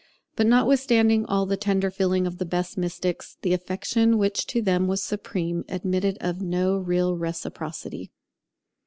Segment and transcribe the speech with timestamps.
[0.35, 4.87] But notwithstanding all the tender feeling of the best mystics, the affection which to them
[4.87, 8.09] was supreme admitted of no real reciprocity.